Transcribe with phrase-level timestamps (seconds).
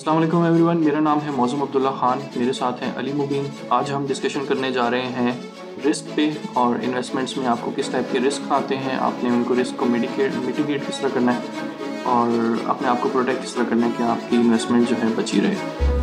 [0.00, 3.46] السلام علیکم every one میرا نام ہے موزم عبداللہ خان، میرے ساتھ ہیں علی مبین۔
[3.68, 5.32] آج ہم ڈسکشن کرنے جا رہے ہیں
[5.90, 9.30] رسک پہ اور انویسٹمنٹس میں آپ کو کس ٹائپ کے رسک آتے ہیں، آپ نے
[9.30, 11.40] ان کو رسک کو میڈیکیٹ میٹیگیٹ کس طرح کرنا ہے
[12.04, 15.08] اور اپنے آپ کو پروٹیکٹ کس طرح کرنا ہے کہ آپ کی انویسٹمنٹ جو ہے
[15.16, 15.99] بچی رہے۔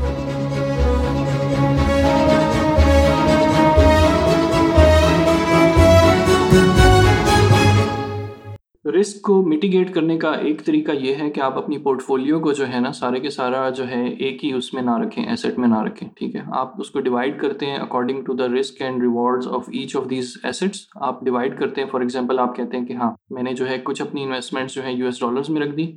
[8.87, 12.51] رسک کو میٹیگیٹ کرنے کا ایک طریقہ یہ ہے کہ آپ اپنی پورٹ فولیو کو
[12.51, 15.59] جو ہے نا سارے کے سارا جو ہے ایک ہی اس میں نہ رکھیں ایسٹ
[15.59, 18.81] میں نہ رکھیں، ٹھیک ہے؟ آپ اس کو ڈیوائڈ کرتے ہیں according to the risk
[18.81, 22.77] and rewards of each of these assets آپ ڈیوائڈ کرتے ہیں فار ایگزامپل آپ کہتے
[22.77, 25.49] ہیں کہ ہاں میں نے جو ہے کچھ اپنی انویسٹمنٹس جو ہے یو ایس ڈالرس
[25.49, 25.91] میں رکھ دی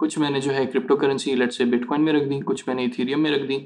[0.00, 2.74] کچھ میں نے جو ہے crypto currency let's say bitcoin میں رکھ دی کچھ میں
[2.74, 3.58] نے ایتھیریم میں رکھ دی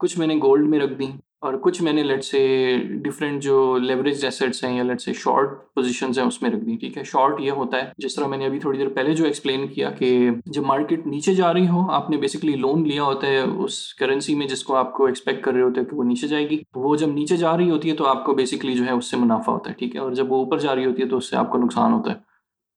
[0.00, 1.06] کچھ میں نے گولڈ میں رکھ دی
[1.44, 5.74] اور کچھ میں نے لیٹ سے ڈفرینٹ جو لیوریج ایسیٹس ہیں یا لیٹ سے شارٹ
[5.74, 8.38] پوزیشنز ہیں اس میں رکھ دی، ٹھیک ہے؟ شارٹ یہ ہوتا ہے، جس طرح میں
[8.38, 11.90] نے ابھی تھوڑی دیر پہلے جو ایکسپلین کیا کہ جب مارکیٹ نیچے جا رہی ہو،
[11.90, 15.44] آپ نے بیسکلی لون لیا ہوتا ہے اس کرنسی میں جس کو آپ کو ایکسپیکٹ
[15.44, 17.90] کر رہے ہوتے ہیں کہ وہ نیچے جائے گی۔ وہ جب نیچے جا رہی ہوتی
[17.90, 20.12] ہے تو آپ کو بیسکلی جو ہے اس سے منافع ہوتا ہے، ٹھیک ہے؟ اور
[20.12, 22.33] جب وہ اوپر جا رہی ہوتی ہے تو اس سے آپ کو نقصان ہوتا ہے۔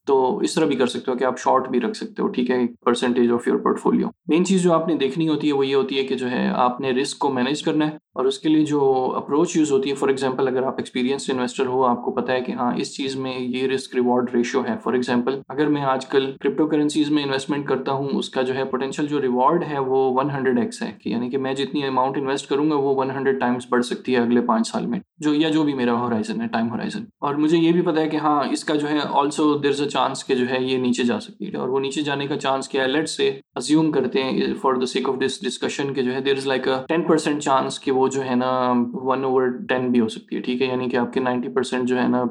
[0.07, 2.49] تو اس طرح بھی کر سکتے ہو کہ آپ شارٹ بھی رکھ سکتے ہو، ٹھیک
[2.49, 2.55] ہے؟
[2.85, 5.75] Percentage of your portfolio مین چیز جو آپ نے دیکھنی ہوتی ہے وہ یہ
[5.75, 8.49] ہوتی ہے کہ جو ہے آپ نے رسک کو مینیج کرنا ہے اور اس کے
[8.49, 12.11] لیے جو اپروچ یوز ہوتی ہے فار ایگزامپل اگر آپ ایکسپیرینس انویسٹر ہو، آپ کو
[12.11, 15.67] پتا ہے کہ ہاں اس چیز میں یہ رسک ریوارڈ ریشو ہے۔ فار ایگزامپل اگر
[15.67, 19.21] میں آج کل کرپٹو کرنسیز میں انویسٹمنٹ کرتا ہوں، اس کا جو ہے پوٹینشیل جو
[19.21, 22.71] ریوارڈ ہے وہ ون ہنڈریڈ ایکس ہے۔ کہ یعنی کہ میں جتنی اماؤنٹ انویسٹ کروں
[22.71, 25.63] گا، وہ ون ہنڈریڈ ٹائمس بڑھ سکتی ہے اگلے پانچ سال میں۔ جو یا جو
[25.63, 28.63] بھی میرا ہورائزن ہے ٹائم ہورائزن اور مجھے یہ بھی پتا ہے کہ ہاں اس
[28.63, 31.51] کا جو ہے also there is a chance کہ جو ہے یہ نیچے جا سکتی
[31.51, 34.73] ہے۔ اور وہ نیچے جانے کا چانس کیا ہے؟ لیٹ سے ازیوم کرتے ہیں for
[34.73, 37.79] the sake of this discussion کہ جو ہے there is like a ten percent chance
[37.79, 40.89] کہ وہ جو ہے نا ون اوور ٹین بھی ہو سکتی ہے۔ ٹھیک ہے؟ یعنی
[40.89, 42.23] کہ آپ کے نائنٹی پرسینٹ جو ہے نا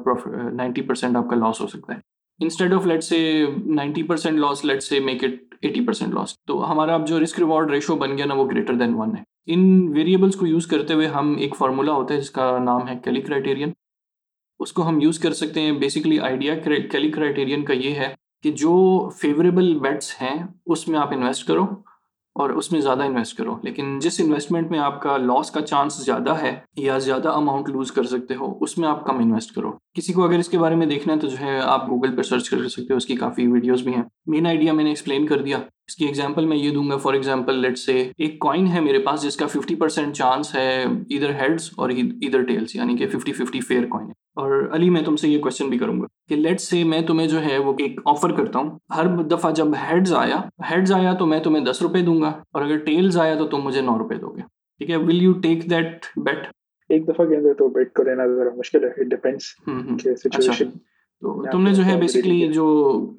[0.53, 1.99] نائنٹی پرسینٹ آپ کا لاس ہو سکتا ہے۔
[2.39, 6.71] Instead of let's say ninety percent loss let's say make it eighty percent loss تو
[6.71, 9.87] ہمارا اب جو رسک ریوارڈ ریشو بن گیا نا، وہ گریٹر دین ون ہے۔ ان
[9.95, 13.21] ویریبلس کو یوز کرتے ہوئے ہم ایک فارمولا ہوتا ہے جس کا نام ہے کیلی
[13.21, 13.71] کرائٹیرین
[14.59, 16.55] اس کو ہم یوز کر سکتے ہیں۔ بیسکلی آئیڈیا
[16.91, 18.13] کیلی کرائٹیرین کا یہ ہے
[18.43, 21.63] کہ جو فیوریبل بیٹس ہیں اس میں آپ انویسٹ کرو
[22.35, 26.05] اور اس میں زیادہ انویسٹ کرو۔ لیکن جس انویسٹمنٹ میں آپ کا لاس کا چانس
[26.05, 29.71] زیادہ ہے یا زیادہ اماؤنٹ لوز کر سکتے ہو، اس میں آپ کم انویسٹ کرو۔
[29.93, 32.21] کسی کو اگر اس کے بارے میں دیکھنا ہے تو جو ہے آپ گوگل پہ
[32.21, 35.25] سرچ کر سکتے ہو، اس کی کافی ویڈیوز بھی ہیں۔ مین آئیڈیا میں نے ایکسپلین
[35.25, 35.57] کر دیا۔
[35.87, 38.99] اس کی ایگزامپل میں یہ دوں گا فار ایگزامپل لیٹ سے ایک کوائن ہے میرے
[38.99, 43.33] پاس جس کا ففٹی پرسینٹ چانس ہے ادھر ہیڈس اور ادھر ٹیلس یعنی کہ ففٹی
[43.33, 46.35] ففٹی فیئر کوائن ہے۔ اور علی میں تم سے یہ کوشچن بھی کروں گا کہ
[46.35, 50.13] لیٹ سے میں تمہیں جو ہے وہ ایک آفر کرتا ہوں۔ ہر دفعہ جب ہیڈز
[50.13, 53.47] آیا ہیڈز آیا تو میں تمہیں دس روپے دوں گا اور اگر ٹیلز آیا تو
[53.47, 56.47] تم مجھے نو روپے دو گے۔ ٹھیک ہے؟ Will you take that bet
[56.89, 59.55] ایک دفعہ کے اندر تو بیٹ کو لینا ذرا مشکل ہے اٹ ڈیپینڈس
[60.03, 60.69] کہ سچویشن
[61.21, 62.65] تو تم نے جو ہے بیسکلی جو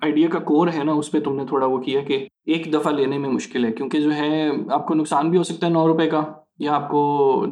[0.02, 2.92] آئیڈیا کا کور ہے نا اس پہ تم نے تھوڑا وہ کیا کہ ایک دفعہ
[2.92, 5.86] لینے میں مشکل ہے کیونکہ جو ہے آپ کو نقصان بھی ہو سکتا ہے نو
[5.88, 6.22] روپے کا
[6.58, 7.00] یا آپ کو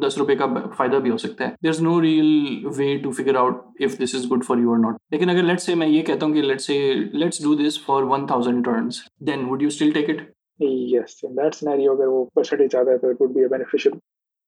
[0.07, 0.45] دس روپے کا
[0.77, 4.15] فائدہ بھی ہو سکتا ہے۔ There is no real way to figure out if this
[4.15, 6.41] is good for you اور ناٹ لیکن اگر لیٹ سے میں یہ کہتا ہوں کہ
[6.41, 10.21] let's say let's do this for one thousand turns then would you still take it
[10.59, 13.93] yes in that scenario اگر وہ پرسنٹیج زیادہ ہے تو اٹ وڈ بی بینیفیشیل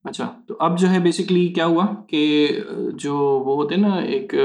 [0.05, 2.47] اچھا تو اب جو ہے بیسکلی کیا ہوا کہ
[2.93, 4.35] جو وہ ہوتے ہیں نا ایک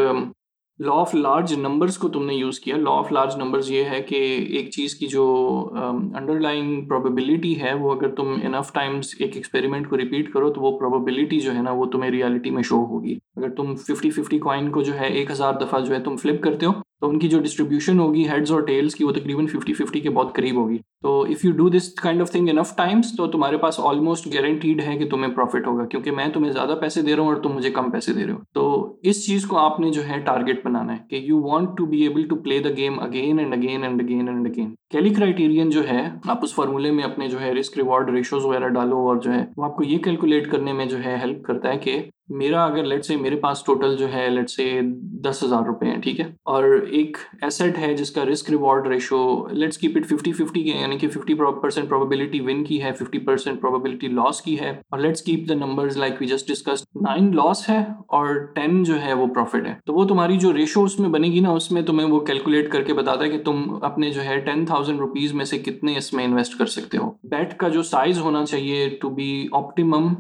[0.81, 2.77] لا آف لارج نمبرس کو تم نے یوز کیا.
[2.77, 4.17] لا آف لارج نمبرز یہ ہے کہ
[4.51, 5.27] ایک چیز کی جو
[5.75, 10.61] انڈر لائن پروبیبلٹی ہے، وہ اگر تم انف ٹائمس ایک ایکسپیریمنٹ کو ریپیٹ کرو تو
[10.61, 13.15] وہ پروبیبلٹی جو ہے نا وہ تمہیں ریالٹی میں شو ہوگی.
[13.37, 16.43] اگر تم ففٹی ففٹی کوائن کو جو ہے ایک ہزار دفعہ جو ہے تم فلپ
[16.43, 16.73] کرتے ہو
[17.05, 20.11] تو ان کی جو ڈسٹریبیوشن ہوگی ہیڈز اور ٹیلس کی، وہ تقریباً ففٹی ففٹی کے
[20.11, 23.57] بہت قریب ہوگی۔ تو if you do this kind of thing enough times تو تمہارے
[23.57, 27.23] پاس آلموسٹ گارنٹیڈ ہے کہ تمہیں پروفٹ ہوگا، کیونکہ میں تمہیں زیادہ پیسے دے رہا
[27.23, 29.91] ہوں اور تم مجھے کم پیسے دے رہے ہو۔ تو اس چیز کو آپ نے
[29.91, 32.99] جو ہے ٹارگیٹ بنانا ہے کہ you want to be able to play the game
[33.01, 37.05] again and again and again and again Kelly criterion جو ہے، آپ اس فارمولے میں
[37.05, 39.99] اپنے جو ہے رسک ریوارڈ ریشوز وغیرہ ڈالو اور جو ہے وہ آپ کو یہ
[39.99, 43.63] کیلکولیٹ کرنے میں جو ہے ہیلپ کرتا ہے کہ میرا اگر لیٹ سے میرے پاس
[43.65, 44.81] ٹوٹل جو ہے لیٹ سے
[45.25, 49.19] دس ہزار روپے ہیں، ٹھیک ہے؟ اور ایک ایسٹ ہے جس کا risk reward ratio
[49.49, 53.19] let's keep it fifty fifty کے یعنی کہ ففٹی پرسینٹ پروبیبلٹی ون کی ہے ففٹی
[53.19, 57.31] پرسینٹ پروبیبلٹی لاس کی ہے، اور let's keep the numbers like we just discuss nine
[57.37, 57.79] loss ہے
[58.09, 61.29] اور ٹین جو ہے وہ پروفٹ ہے۔ تو وہ تمہاری جو ریشو اس میں بنے
[61.29, 64.25] گی نا، اس میں تمہیں وہ کیلکولیٹ کر کے بتاتا ہے کہ تم اپنے جو
[64.25, 67.69] ہے ٹین تھاؤزینڈ روپیز میں سے کتنے اس میں انویسٹ کر سکتے ہو۔ بیٹ کا
[67.69, 70.13] جو سائز ہونا چاہیے to be optimum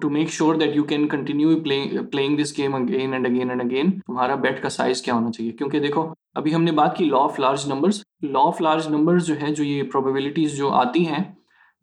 [0.00, 3.62] to make sure that you can continue play playing this game again and again and
[3.62, 7.04] again تمہارا بیٹ کا سائز کیا ہونا چاہیے کیونکہ دیکھو ابھی ہم نے بات کی
[7.04, 11.06] law of large numbers law of large numbers جو ہے جو یہ پروبیبلٹیز جو آتی
[11.06, 11.24] ہیں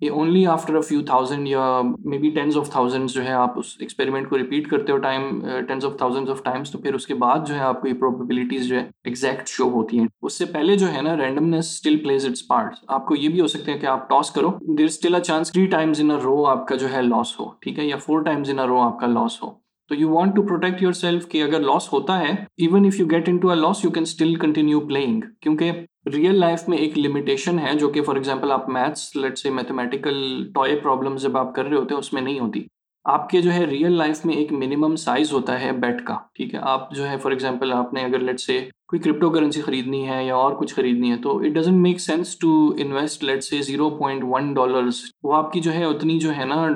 [0.03, 3.59] یہ only after a few thousand یا maybe tens of thousand جو ہے آپ
[3.59, 7.07] اس ایکسپیریمنٹ کو ریپیٹ کرتے ہو time tens of thousand of times تو پھر اس
[7.07, 10.37] کے بعد جو ہے آپ کو یہ پروبیبلٹیز جو ہے ایگزیکٹ شو ہوتی ہیں۔ اس
[10.37, 13.47] سے پہلے جو ہے نا randomness still plays its part آپ کو یہ بھی ہو
[13.47, 16.67] سکتے ہیں کہ آپ ٹاس کرو۔ There still a chance three times in row آپ
[16.67, 19.41] کا جو ہے لاس ہو، ٹھیک ہے؟ یا فور ٹائمز ان رو آپ کا لاس
[19.43, 19.51] ہو۔
[19.89, 23.29] تو you want to protect yourself کہ اگر لاس ہوتا ہے even if you get
[23.37, 25.71] into a loss you can still continue playing کیونکہ
[26.05, 30.43] ریئل لائف میں ایک لمیٹیشن ہے جو کہ فار ایگزامپل آپ maths let's say mathematical
[30.53, 32.63] toy problem جب آپ کر رہے ہوتے ہیں، اس میں نہیں ہوتی۔
[33.05, 36.53] آپ کے جو ہے ریئل لائف میں ایک منیمم سائز ہوتا ہے بیٹ کا، ٹھیک
[36.53, 40.07] ہے؟ آپ جو ہے فار ایگزامپل آپ نے اگر لیٹ سے کوئی کرپٹو کرنسی خریدنی
[40.09, 43.61] ہے یا اور کچھ خریدنی ہے، تو it doesn't make sense to invest let's say
[43.61, 46.67] zero point one dollars وہ آپ کی جو ہے، اتنی جو ہے نا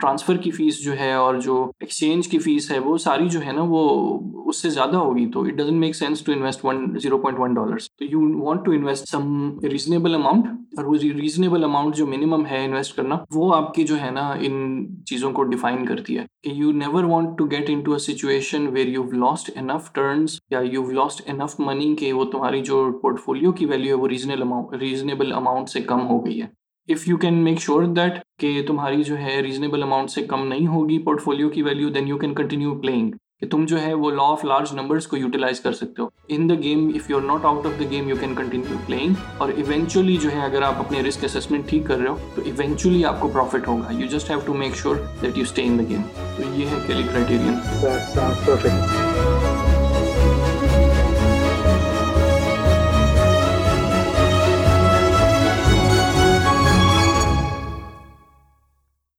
[0.00, 3.52] ٹرانسفر کی فیس جو ہے اور جو ایکسچینج کی فیس ہے، وہ ساری جو ہے
[3.52, 4.18] نا، وہ
[4.48, 7.54] اس سے زیادہ ہوگی۔ تو it doesn't make sense to invest one zero point one
[7.54, 10.46] dollars تو you want to invest some reasonable amount
[10.78, 14.32] اور وہ ریزنیبل اماؤنٹ جو منیمم ہے انویسٹ کرنا، وہ آپ کی جو ہے نا،
[14.40, 18.86] ان چیزوں کو ڈیفائن کرتی ہے۔ You never want to get into a situation where
[18.86, 23.52] you lost enough turns یا یو لاسٹ انف منی کہ وہ تمہاری جو پورٹ فولیو
[23.52, 26.46] کی ویلیو ہے وہ ریزنیبل اماؤنٹ ریزنیبل اماؤنٹ سے کم ہو گئی ہے۔
[26.92, 30.66] If you can make sure that کہ تمہاری جو ہے ریزنیبل اماؤنٹ سے کم نہیں
[30.66, 33.10] ہوگی پورٹ فولیو کی value then you can continue playing
[33.42, 36.06] کہ تم جو ہے وہ لا آف لارج نمبرس کو یوٹیلائز کر سکتے ہو.
[36.28, 39.14] In the game if you are not out of the game you can continue playing
[39.38, 43.04] اور ایونچولی جو ہے اگر آپ اپنے رسک اسسمنٹ ٹھیک کر رہے ہو، تو ایونچولی
[43.04, 43.92] آپ کو پروفٹ ہوگا.
[43.98, 46.02] You just have to make sure that you stay in the game
[46.36, 47.54] تو یہ ہے کیلی کرائٹیرین